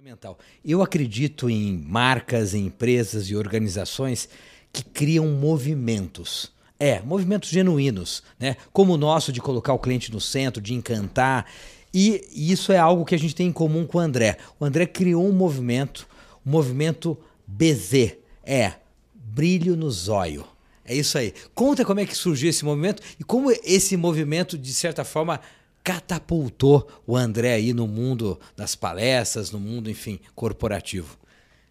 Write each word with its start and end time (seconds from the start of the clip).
fundamental. 0.00 0.38
Eu 0.64 0.80
acredito 0.80 1.50
em 1.50 1.76
marcas, 1.76 2.54
em 2.54 2.66
empresas 2.66 3.26
e 3.26 3.36
organizações 3.36 4.30
que 4.72 4.82
criam 4.82 5.26
movimentos. 5.26 6.50
É, 6.78 7.02
movimentos 7.02 7.50
genuínos, 7.50 8.22
né? 8.38 8.56
Como 8.72 8.94
o 8.94 8.96
nosso 8.96 9.30
de 9.30 9.42
colocar 9.42 9.74
o 9.74 9.78
cliente 9.78 10.10
no 10.10 10.18
centro, 10.18 10.62
de 10.62 10.72
encantar. 10.72 11.44
E 11.92 12.26
isso 12.32 12.72
é 12.72 12.78
algo 12.78 13.04
que 13.04 13.14
a 13.14 13.18
gente 13.18 13.34
tem 13.34 13.48
em 13.48 13.52
comum 13.52 13.86
com 13.86 13.98
o 13.98 14.00
André. 14.00 14.38
O 14.58 14.64
André 14.64 14.86
criou 14.86 15.28
um 15.28 15.32
movimento, 15.32 16.08
o 16.46 16.48
um 16.48 16.52
movimento 16.52 17.18
BZ. 17.46 18.16
É, 18.42 18.72
brilho 19.14 19.76
no 19.76 19.90
zóio. 19.90 20.46
É 20.82 20.94
isso 20.94 21.18
aí. 21.18 21.34
Conta 21.54 21.84
como 21.84 22.00
é 22.00 22.06
que 22.06 22.16
surgiu 22.16 22.48
esse 22.48 22.64
movimento 22.64 23.02
e 23.18 23.24
como 23.24 23.50
esse 23.50 23.98
movimento, 23.98 24.56
de 24.56 24.72
certa 24.72 25.04
forma, 25.04 25.42
catapultou 25.90 26.88
o 27.04 27.16
André 27.16 27.54
aí 27.54 27.72
no 27.72 27.88
mundo 27.88 28.38
das 28.56 28.76
palestras, 28.76 29.50
no 29.50 29.58
mundo, 29.58 29.90
enfim, 29.90 30.20
corporativo. 30.36 31.18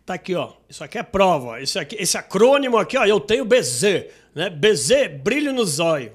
Tá 0.06 0.16
aqui, 0.16 0.36
ó. 0.36 0.52
Isso 0.68 0.84
aqui 0.84 0.98
é 0.98 1.04
prova. 1.04 1.62
Isso 1.62 1.80
aqui, 1.80 1.96
esse 1.98 2.18
acrônimo 2.18 2.77
aqui, 2.77 2.98
ó, 2.98 3.05
eu 3.05 3.22
tenho 3.22 3.46
BZ, 3.46 4.08
né? 4.36 4.50
BZ, 4.50 5.22
brilho 5.24 5.54
no 5.54 5.66
zóio. 5.66 6.12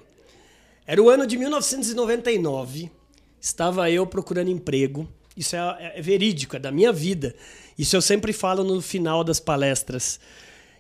Era 0.87 1.03
o 1.03 1.09
ano 1.09 1.27
de 1.27 1.39
1999. 1.39 2.91
Estava 3.41 3.91
eu 3.91 4.07
procurando 4.07 4.51
emprego. 4.51 5.09
Isso 5.34 5.57
é, 5.57 5.59
é, 5.81 5.98
é 5.98 6.03
verídico, 6.03 6.57
é 6.57 6.59
da 6.59 6.71
minha 6.71 6.93
vida. 6.93 7.34
Isso 7.79 7.97
eu 7.97 8.03
sempre 8.03 8.34
falo 8.34 8.62
no 8.62 8.83
final 8.83 9.25
das 9.25 9.41
palestras. 9.41 10.21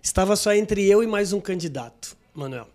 Estava 0.02 0.36
só 0.36 0.52
entre 0.52 0.86
eu 0.86 1.02
e 1.02 1.06
mais 1.06 1.32
um 1.32 1.40
candidato, 1.40 2.14
Manuel. 2.34 2.73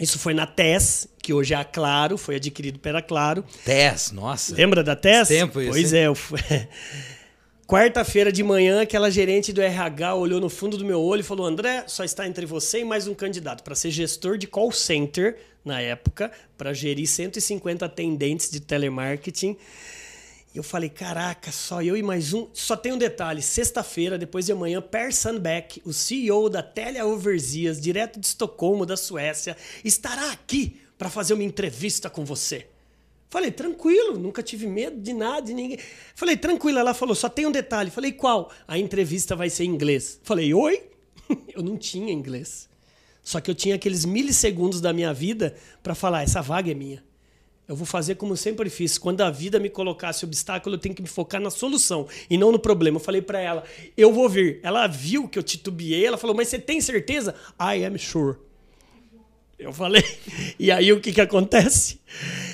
Isso 0.00 0.18
foi 0.18 0.32
na 0.32 0.46
TES, 0.46 1.06
que 1.22 1.32
hoje 1.32 1.52
é 1.52 1.56
a 1.58 1.64
Claro, 1.64 2.16
foi 2.16 2.36
adquirido 2.36 2.78
pela 2.78 3.02
Claro. 3.02 3.44
TES, 3.64 4.12
nossa. 4.12 4.54
Lembra 4.54 4.82
da 4.82 4.96
TES? 4.96 5.28
Tempo 5.28 5.60
isso. 5.60 5.70
Pois 5.70 5.92
hein? 5.92 6.04
é. 6.50 6.68
Quarta-feira 7.70 8.32
de 8.32 8.42
manhã, 8.42 8.82
aquela 8.82 9.10
gerente 9.10 9.52
do 9.52 9.60
RH 9.60 10.16
olhou 10.16 10.40
no 10.40 10.48
fundo 10.48 10.76
do 10.76 10.84
meu 10.84 11.00
olho 11.00 11.20
e 11.20 11.22
falou: 11.22 11.46
André, 11.46 11.84
só 11.86 12.02
está 12.02 12.26
entre 12.26 12.44
você 12.44 12.80
e 12.80 12.84
mais 12.84 13.06
um 13.06 13.14
candidato 13.14 13.62
para 13.62 13.76
ser 13.76 13.92
gestor 13.92 14.36
de 14.36 14.48
call 14.48 14.72
center 14.72 15.36
na 15.64 15.80
época, 15.80 16.32
para 16.58 16.72
gerir 16.72 17.06
150 17.06 17.84
atendentes 17.84 18.50
de 18.50 18.58
telemarketing. 18.58 19.56
E 20.52 20.58
eu 20.58 20.64
falei, 20.64 20.88
caraca, 20.88 21.52
só 21.52 21.80
eu 21.80 21.96
e 21.96 22.02
mais 22.02 22.32
um. 22.32 22.48
Só 22.52 22.76
tem 22.76 22.92
um 22.92 22.98
detalhe: 22.98 23.40
sexta-feira, 23.40 24.18
depois 24.18 24.46
de 24.46 24.52
amanhã, 24.52 24.82
Per 24.82 25.14
Sandbeck, 25.14 25.80
o 25.84 25.92
CEO 25.92 26.48
da 26.50 26.62
Telia 26.62 27.06
Overseas, 27.06 27.80
direto 27.80 28.18
de 28.18 28.26
Estocolmo, 28.26 28.84
da 28.84 28.96
Suécia, 28.96 29.56
estará 29.84 30.32
aqui 30.32 30.80
para 30.98 31.08
fazer 31.08 31.34
uma 31.34 31.44
entrevista 31.44 32.10
com 32.10 32.24
você. 32.24 32.66
Falei, 33.30 33.52
tranquilo, 33.52 34.18
nunca 34.18 34.42
tive 34.42 34.66
medo 34.66 35.00
de 35.00 35.12
nada, 35.12 35.42
de 35.42 35.54
ninguém. 35.54 35.78
Falei, 36.16 36.36
tranquilo. 36.36 36.80
Ela 36.80 36.92
falou, 36.92 37.14
só 37.14 37.28
tem 37.28 37.46
um 37.46 37.52
detalhe. 37.52 37.88
Falei, 37.88 38.10
qual? 38.10 38.50
A 38.66 38.76
entrevista 38.76 39.36
vai 39.36 39.48
ser 39.48 39.64
em 39.64 39.68
inglês. 39.68 40.18
Falei, 40.24 40.52
oi? 40.52 40.82
eu 41.54 41.62
não 41.62 41.76
tinha 41.76 42.12
inglês. 42.12 42.68
Só 43.22 43.40
que 43.40 43.48
eu 43.48 43.54
tinha 43.54 43.76
aqueles 43.76 44.04
milissegundos 44.04 44.80
da 44.80 44.92
minha 44.92 45.14
vida 45.14 45.54
para 45.80 45.94
falar, 45.94 46.24
essa 46.24 46.42
vaga 46.42 46.72
é 46.72 46.74
minha. 46.74 47.04
Eu 47.70 47.76
vou 47.76 47.86
fazer 47.86 48.16
como 48.16 48.32
eu 48.32 48.36
sempre 48.36 48.68
fiz. 48.68 48.98
Quando 48.98 49.20
a 49.20 49.30
vida 49.30 49.60
me 49.60 49.70
colocasse 49.70 50.24
obstáculo, 50.24 50.74
eu 50.74 50.78
tenho 50.80 50.92
que 50.92 51.00
me 51.00 51.06
focar 51.06 51.40
na 51.40 51.50
solução 51.50 52.08
e 52.28 52.36
não 52.36 52.50
no 52.50 52.58
problema. 52.58 52.96
Eu 52.96 53.00
falei 53.00 53.22
para 53.22 53.38
ela, 53.38 53.62
eu 53.96 54.12
vou 54.12 54.28
vir. 54.28 54.58
Ela 54.64 54.88
viu 54.88 55.28
que 55.28 55.38
eu 55.38 55.42
titubeei, 55.44 56.04
ela 56.04 56.18
falou, 56.18 56.34
mas 56.34 56.48
você 56.48 56.58
tem 56.58 56.80
certeza? 56.80 57.32
I 57.60 57.84
am 57.84 57.96
sure. 57.96 58.38
Eu 59.56 59.72
falei. 59.72 60.02
E 60.58 60.72
aí 60.72 60.92
o 60.92 61.00
que, 61.00 61.12
que 61.12 61.20
acontece? 61.20 61.99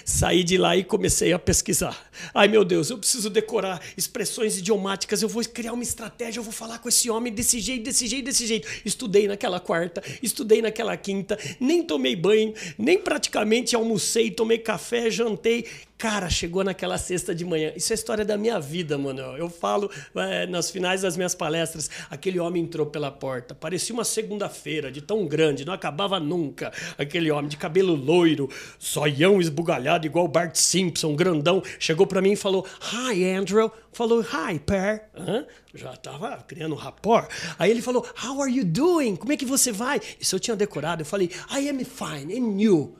Saí 0.04 0.44
de 0.44 0.56
lá 0.56 0.76
e 0.76 0.84
comecei 0.84 1.32
a 1.32 1.38
pesquisar. 1.38 2.10
Ai 2.34 2.48
meu 2.48 2.64
Deus, 2.64 2.90
eu 2.90 2.98
preciso 2.98 3.28
decorar 3.28 3.80
expressões 3.96 4.58
idiomáticas, 4.58 5.22
eu 5.22 5.28
vou 5.28 5.42
criar 5.44 5.72
uma 5.72 5.82
estratégia, 5.82 6.40
eu 6.40 6.44
vou 6.44 6.52
falar 6.52 6.78
com 6.78 6.88
esse 6.88 7.10
homem 7.10 7.32
desse 7.32 7.60
jeito, 7.60 7.84
desse 7.84 8.06
jeito, 8.06 8.24
desse 8.24 8.46
jeito. 8.46 8.68
Estudei 8.84 9.28
naquela 9.28 9.60
quarta, 9.60 10.02
estudei 10.22 10.62
naquela 10.62 10.96
quinta, 10.96 11.38
nem 11.60 11.82
tomei 11.82 12.16
banho, 12.16 12.54
nem 12.78 12.98
praticamente 12.98 13.74
almocei, 13.74 14.30
tomei 14.30 14.58
café, 14.58 15.10
jantei. 15.10 15.66
Cara, 15.98 16.28
chegou 16.28 16.62
naquela 16.62 16.98
sexta 16.98 17.34
de 17.34 17.42
manhã. 17.42 17.72
Isso 17.74 17.90
é 17.90 17.94
a 17.94 17.96
história 17.96 18.22
da 18.22 18.36
minha 18.36 18.60
vida, 18.60 18.98
mano. 18.98 19.22
Eu 19.38 19.48
falo 19.48 19.90
é, 20.14 20.46
nas 20.46 20.70
finais 20.70 21.00
das 21.00 21.16
minhas 21.16 21.34
palestras, 21.34 21.90
aquele 22.10 22.38
homem 22.38 22.64
entrou 22.64 22.84
pela 22.84 23.10
porta. 23.10 23.54
Parecia 23.54 23.94
uma 23.94 24.04
segunda-feira, 24.04 24.92
de 24.92 25.00
tão 25.00 25.26
grande, 25.26 25.64
não 25.64 25.72
acabava 25.72 26.20
nunca. 26.20 26.70
Aquele 26.98 27.30
homem 27.30 27.48
de 27.48 27.56
cabelo 27.56 27.94
loiro, 27.94 28.50
zoião 28.82 29.40
esbugalhado, 29.46 30.06
igual 30.06 30.28
Bart 30.28 30.56
Simpson, 30.56 31.14
grandão, 31.14 31.62
chegou 31.78 32.06
para 32.06 32.20
mim 32.20 32.32
e 32.32 32.36
falou: 32.36 32.66
Hi, 32.92 33.24
Andrew. 33.24 33.70
Falou: 33.92 34.20
Hi, 34.20 34.58
Per. 34.58 35.08
Hã? 35.16 35.46
Já 35.74 35.96
tava 35.96 36.36
criando 36.46 36.74
um 36.74 36.78
rapport. 36.78 37.28
Aí 37.58 37.70
ele 37.70 37.82
falou: 37.82 38.06
How 38.22 38.42
are 38.42 38.52
you 38.52 38.64
doing? 38.64 39.16
Como 39.16 39.32
é 39.32 39.36
que 39.36 39.46
você 39.46 39.72
vai? 39.72 40.00
Isso 40.20 40.34
eu 40.34 40.40
tinha 40.40 40.56
decorado. 40.56 41.02
Eu 41.02 41.06
falei: 41.06 41.30
I 41.50 41.68
am 41.68 41.84
fine, 41.84 42.38
and 42.38 42.60
you? 42.60 42.96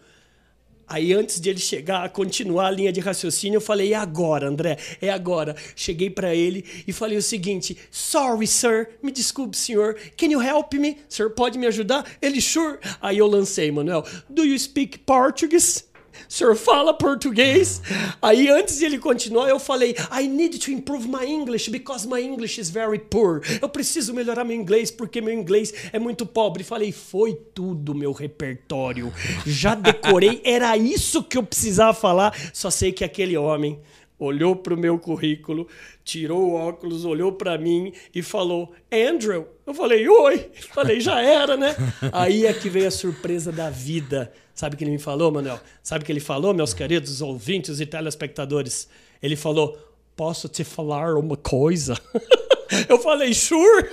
Aí, 0.88 1.12
antes 1.12 1.40
de 1.40 1.50
ele 1.50 1.58
chegar 1.58 2.04
a 2.04 2.08
continuar 2.08 2.68
a 2.68 2.70
linha 2.70 2.92
de 2.92 3.00
raciocínio, 3.00 3.56
eu 3.56 3.60
falei: 3.60 3.92
é 3.92 3.96
agora, 3.96 4.48
André, 4.48 4.78
é 5.00 5.10
agora. 5.10 5.56
Cheguei 5.74 6.08
para 6.08 6.32
ele 6.32 6.64
e 6.86 6.92
falei 6.92 7.18
o 7.18 7.22
seguinte: 7.22 7.76
Sorry, 7.90 8.46
sir, 8.46 8.90
me 9.02 9.10
desculpe, 9.10 9.56
senhor. 9.56 9.96
Can 10.16 10.26
you 10.26 10.40
help 10.40 10.72
me? 10.74 10.98
Sir, 11.08 11.30
pode 11.30 11.58
me 11.58 11.66
ajudar? 11.66 12.06
Ele, 12.22 12.40
sure. 12.40 12.78
Aí 13.02 13.18
eu 13.18 13.26
lancei, 13.26 13.70
Manuel: 13.72 14.04
Do 14.30 14.44
you 14.44 14.56
speak 14.58 15.00
Portuguese? 15.00 15.84
O 16.28 16.32
senhor 16.32 16.56
fala 16.56 16.94
português? 16.94 17.80
Aí 18.20 18.48
antes 18.48 18.78
de 18.78 18.84
ele 18.84 18.98
continuar, 18.98 19.48
eu 19.48 19.58
falei, 19.58 19.94
I 20.12 20.26
need 20.26 20.58
to 20.58 20.70
improve 20.70 21.08
my 21.08 21.24
English 21.24 21.70
because 21.70 22.06
my 22.06 22.20
English 22.20 22.60
is 22.60 22.70
very 22.70 22.98
poor. 22.98 23.40
Eu 23.60 23.68
preciso 23.68 24.14
melhorar 24.14 24.44
meu 24.44 24.56
inglês 24.56 24.90
porque 24.90 25.20
meu 25.20 25.32
inglês 25.32 25.72
é 25.92 25.98
muito 25.98 26.26
pobre. 26.26 26.64
Falei, 26.64 26.92
foi 26.92 27.34
tudo 27.54 27.94
meu 27.94 28.12
repertório. 28.12 29.12
Já 29.46 29.74
decorei, 29.74 30.40
era 30.44 30.76
isso 30.76 31.22
que 31.22 31.38
eu 31.38 31.42
precisava 31.42 31.94
falar. 31.94 32.34
Só 32.52 32.70
sei 32.70 32.92
que 32.92 33.04
aquele 33.04 33.36
homem 33.36 33.80
olhou 34.18 34.56
para 34.56 34.74
o 34.74 34.76
meu 34.76 34.98
currículo, 34.98 35.68
tirou 36.04 36.50
o 36.50 36.54
óculos, 36.54 37.04
olhou 37.04 37.32
para 37.32 37.58
mim 37.58 37.92
e 38.14 38.22
falou: 38.22 38.72
Andrew. 38.92 39.46
Eu 39.66 39.74
falei: 39.74 40.08
Oi. 40.08 40.50
Falei: 40.72 41.00
Já 41.00 41.20
era, 41.20 41.56
né? 41.56 41.74
Aí 42.12 42.46
é 42.46 42.52
que 42.52 42.68
veio 42.68 42.88
a 42.88 42.90
surpresa 42.90 43.50
da 43.52 43.70
vida. 43.70 44.32
Sabe 44.54 44.74
o 44.74 44.78
que 44.78 44.84
ele 44.84 44.92
me 44.92 44.98
falou, 44.98 45.30
Manuel? 45.30 45.60
Sabe 45.82 46.02
o 46.02 46.06
que 46.06 46.12
ele 46.12 46.20
falou, 46.20 46.54
meus 46.54 46.72
queridos 46.72 47.20
ouvintes 47.20 47.78
e 47.80 47.86
telespectadores? 47.86 48.88
Ele 49.22 49.36
falou: 49.36 49.78
Posso 50.14 50.48
te 50.48 50.64
falar 50.64 51.14
uma 51.16 51.36
coisa? 51.36 51.94
Eu 52.88 52.98
falei, 52.98 53.32
sure. 53.32 53.88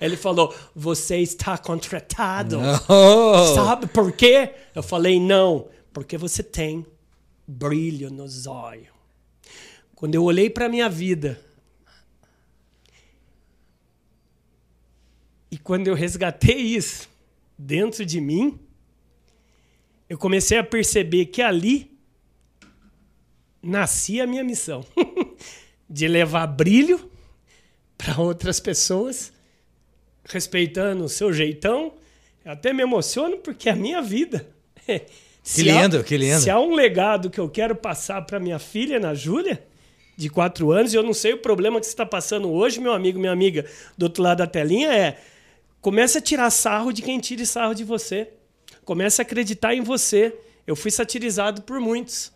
Ele 0.00 0.16
falou, 0.16 0.52
você 0.74 1.18
está 1.18 1.56
contratado. 1.56 2.58
Não. 2.58 3.54
Sabe 3.54 3.86
por 3.86 4.10
quê? 4.10 4.50
Eu 4.74 4.82
falei, 4.82 5.20
não, 5.20 5.68
porque 5.92 6.18
você 6.18 6.42
tem 6.42 6.84
brilho 7.46 8.10
nos 8.10 8.48
olhos. 8.48 8.93
Quando 10.04 10.16
eu 10.16 10.24
olhei 10.24 10.50
para 10.50 10.68
minha 10.68 10.86
vida 10.86 11.40
e 15.50 15.56
quando 15.56 15.88
eu 15.88 15.94
resgatei 15.94 16.58
isso 16.58 17.08
dentro 17.56 18.04
de 18.04 18.20
mim, 18.20 18.60
eu 20.06 20.18
comecei 20.18 20.58
a 20.58 20.62
perceber 20.62 21.24
que 21.24 21.40
ali 21.40 21.90
nascia 23.62 24.24
a 24.24 24.26
minha 24.26 24.44
missão 24.44 24.84
de 25.88 26.06
levar 26.06 26.48
brilho 26.48 27.10
para 27.96 28.20
outras 28.20 28.60
pessoas, 28.60 29.32
respeitando 30.22 31.04
o 31.04 31.08
seu 31.08 31.32
jeitão. 31.32 31.94
Eu 32.44 32.52
até 32.52 32.74
me 32.74 32.82
emociono 32.82 33.38
porque 33.38 33.70
é 33.70 33.72
a 33.72 33.76
minha 33.76 34.02
vida. 34.02 34.46
Que 35.42 35.60
lindo, 35.60 36.02
que 36.02 36.16
lindo. 36.16 36.40
Se 36.40 36.48
há 36.48 36.58
um 36.58 36.74
legado 36.74 37.28
que 37.28 37.38
eu 37.38 37.50
quero 37.50 37.76
passar 37.76 38.22
para 38.22 38.40
minha 38.40 38.58
filha, 38.58 38.98
na 38.98 39.12
Júlia, 39.12 39.62
de 40.16 40.28
quatro 40.28 40.70
anos, 40.70 40.92
e 40.92 40.96
eu 40.96 41.02
não 41.02 41.14
sei 41.14 41.32
o 41.32 41.38
problema 41.38 41.80
que 41.80 41.86
você 41.86 41.92
está 41.92 42.06
passando 42.06 42.50
hoje, 42.50 42.80
meu 42.80 42.92
amigo, 42.92 43.18
minha 43.18 43.32
amiga, 43.32 43.66
do 43.96 44.04
outro 44.04 44.22
lado 44.22 44.38
da 44.38 44.46
telinha, 44.46 44.92
é 44.92 45.18
comece 45.80 46.18
a 46.18 46.20
tirar 46.20 46.50
sarro 46.50 46.92
de 46.92 47.02
quem 47.02 47.18
tire 47.18 47.44
sarro 47.44 47.74
de 47.74 47.84
você. 47.84 48.30
Comece 48.84 49.20
a 49.20 49.24
acreditar 49.24 49.74
em 49.74 49.80
você. 49.80 50.34
Eu 50.66 50.74
fui 50.74 50.90
satirizado 50.90 51.62
por 51.62 51.80
muitos 51.80 52.32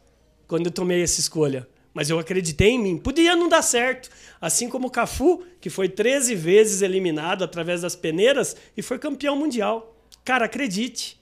quando 0.46 0.66
eu 0.66 0.72
tomei 0.72 1.02
essa 1.02 1.20
escolha. 1.20 1.68
Mas 1.94 2.10
eu 2.10 2.18
acreditei 2.18 2.70
em 2.70 2.78
mim. 2.78 2.98
Podia 2.98 3.34
não 3.34 3.48
dar 3.48 3.62
certo. 3.62 4.10
Assim 4.40 4.68
como 4.68 4.88
o 4.88 4.90
Cafu, 4.90 5.42
que 5.60 5.70
foi 5.70 5.88
13 5.88 6.34
vezes 6.34 6.82
eliminado 6.82 7.42
através 7.42 7.82
das 7.82 7.96
peneiras 7.96 8.56
e 8.76 8.82
foi 8.82 8.98
campeão 8.98 9.34
mundial. 9.36 9.96
Cara, 10.24 10.44
acredite. 10.44 11.18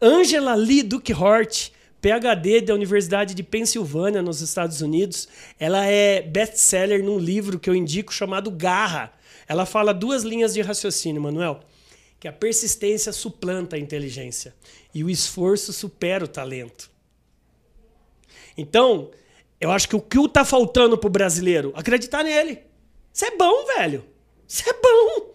Angela 0.00 0.54
Lee 0.54 0.82
Duke 0.82 1.12
Hort, 1.12 1.72
PhD 2.00 2.60
da 2.60 2.74
Universidade 2.74 3.34
de 3.34 3.42
Pensilvânia, 3.42 4.22
nos 4.22 4.40
Estados 4.40 4.80
Unidos. 4.80 5.28
Ela 5.58 5.86
é 5.86 6.22
best-seller 6.22 7.04
num 7.04 7.18
livro 7.18 7.58
que 7.58 7.68
eu 7.68 7.74
indico 7.74 8.12
chamado 8.12 8.50
Garra. 8.50 9.12
Ela 9.46 9.66
fala 9.66 9.92
duas 9.92 10.22
linhas 10.22 10.54
de 10.54 10.60
raciocínio, 10.60 11.20
Manuel. 11.20 11.60
Que 12.20 12.28
a 12.28 12.32
persistência 12.32 13.12
suplanta 13.12 13.76
a 13.76 13.78
inteligência 13.78 14.54
e 14.94 15.04
o 15.04 15.10
esforço 15.10 15.72
supera 15.72 16.24
o 16.24 16.28
talento. 16.28 16.90
Então, 18.56 19.10
eu 19.60 19.70
acho 19.70 19.88
que 19.88 19.96
o 19.96 20.00
que 20.00 20.18
está 20.18 20.44
faltando 20.44 20.98
para 20.98 21.06
o 21.06 21.10
brasileiro? 21.10 21.72
Acreditar 21.76 22.24
nele. 22.24 22.60
Você 23.12 23.26
é 23.26 23.36
bom, 23.36 23.66
velho. 23.76 24.04
Você 24.46 24.68
é 24.68 24.72
bom. 24.72 25.27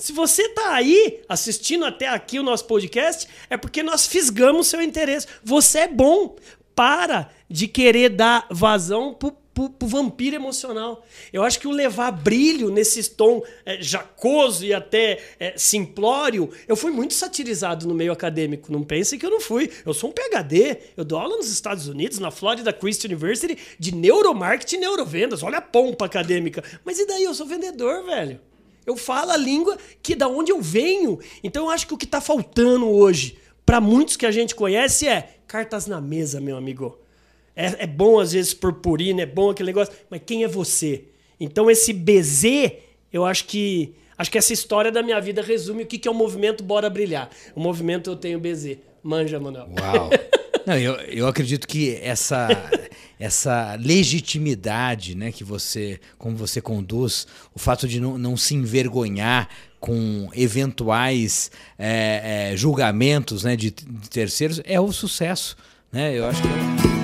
Se 0.00 0.12
você 0.12 0.48
tá 0.48 0.72
aí 0.72 1.20
assistindo 1.28 1.84
até 1.84 2.08
aqui 2.08 2.38
o 2.38 2.42
nosso 2.42 2.64
podcast, 2.64 3.28
é 3.50 3.56
porque 3.58 3.82
nós 3.82 4.06
fisgamos 4.06 4.66
seu 4.66 4.80
interesse. 4.80 5.26
Você 5.44 5.80
é 5.80 5.88
bom. 5.88 6.36
Para 6.74 7.28
de 7.46 7.68
querer 7.68 8.08
dar 8.08 8.46
vazão 8.50 9.12
pro, 9.12 9.32
pro, 9.52 9.68
pro 9.68 9.86
vampiro 9.86 10.34
emocional. 10.34 11.04
Eu 11.30 11.42
acho 11.42 11.60
que 11.60 11.68
o 11.68 11.70
levar 11.70 12.10
brilho 12.12 12.70
nesse 12.70 13.10
tom 13.10 13.42
é, 13.66 13.82
jacoso 13.82 14.64
e 14.64 14.72
até 14.72 15.20
é, 15.38 15.52
simplório, 15.58 16.50
eu 16.66 16.76
fui 16.76 16.90
muito 16.90 17.12
satirizado 17.12 17.86
no 17.86 17.94
meio 17.94 18.12
acadêmico. 18.12 18.72
Não 18.72 18.82
pense 18.82 19.18
que 19.18 19.26
eu 19.26 19.30
não 19.30 19.40
fui. 19.40 19.70
Eu 19.84 19.92
sou 19.92 20.08
um 20.08 20.12
PhD. 20.14 20.78
Eu 20.96 21.04
dou 21.04 21.18
aula 21.18 21.36
nos 21.36 21.50
Estados 21.50 21.88
Unidos, 21.88 22.18
na 22.18 22.30
Florida 22.30 22.72
Christian 22.72 23.08
University, 23.08 23.58
de 23.78 23.94
neuromarketing 23.94 24.76
e 24.76 24.80
neurovendas. 24.80 25.42
Olha 25.42 25.58
a 25.58 25.62
pompa 25.62 26.06
acadêmica. 26.06 26.64
Mas 26.86 26.98
e 26.98 27.06
daí? 27.06 27.24
Eu 27.24 27.34
sou 27.34 27.44
vendedor, 27.44 28.02
velho. 28.06 28.40
Eu 28.90 28.96
falo 28.96 29.30
a 29.30 29.36
língua 29.36 29.78
que 30.02 30.16
da 30.16 30.26
onde 30.26 30.50
eu 30.50 30.60
venho. 30.60 31.20
Então 31.44 31.66
eu 31.66 31.70
acho 31.70 31.86
que 31.86 31.94
o 31.94 31.96
que 31.96 32.04
está 32.04 32.20
faltando 32.20 32.88
hoje, 32.88 33.38
para 33.64 33.80
muitos 33.80 34.16
que 34.16 34.26
a 34.26 34.32
gente 34.32 34.52
conhece, 34.52 35.06
é 35.06 35.36
cartas 35.46 35.86
na 35.86 36.00
mesa, 36.00 36.40
meu 36.40 36.56
amigo. 36.56 36.98
É, 37.54 37.84
é 37.84 37.86
bom 37.86 38.18
às 38.18 38.32
vezes 38.32 38.52
purpurina, 38.52 39.22
é 39.22 39.26
bom 39.26 39.50
aquele 39.50 39.68
negócio, 39.68 39.94
mas 40.10 40.20
quem 40.26 40.42
é 40.42 40.48
você? 40.48 41.04
Então 41.38 41.70
esse 41.70 41.92
BZ, 41.92 42.72
eu 43.12 43.24
acho 43.24 43.44
que 43.44 43.94
acho 44.18 44.30
que 44.30 44.38
essa 44.38 44.52
história 44.52 44.90
da 44.90 45.02
minha 45.02 45.20
vida 45.20 45.40
resume 45.40 45.84
o 45.84 45.86
que, 45.86 45.96
que 45.96 46.08
é 46.08 46.10
o 46.10 46.14
movimento 46.14 46.64
Bora 46.64 46.90
Brilhar. 46.90 47.30
O 47.54 47.60
movimento 47.60 48.10
eu 48.10 48.16
tenho 48.16 48.40
BZ. 48.40 48.78
Manja, 49.02 49.38
Manuel. 49.38 49.68
Uau. 49.78 50.10
Não, 50.66 50.76
eu, 50.76 50.94
eu 50.94 51.26
acredito 51.26 51.66
que 51.66 51.96
essa 52.02 52.48
essa 53.20 53.76
legitimidade, 53.78 55.14
né, 55.14 55.30
que 55.30 55.44
você, 55.44 56.00
como 56.16 56.34
você 56.34 56.58
conduz, 56.60 57.26
o 57.54 57.58
fato 57.58 57.86
de 57.86 58.00
não, 58.00 58.16
não 58.16 58.34
se 58.34 58.54
envergonhar 58.54 59.46
com 59.78 60.30
eventuais 60.34 61.50
é, 61.78 62.50
é, 62.52 62.56
julgamentos, 62.56 63.44
né, 63.44 63.54
de, 63.56 63.70
de 63.70 64.08
terceiros, 64.08 64.62
é 64.64 64.80
o 64.80 64.90
sucesso, 64.90 65.56
né? 65.92 66.16
Eu 66.16 66.26
acho 66.26 66.40
que 66.40 66.48
é 66.48 66.99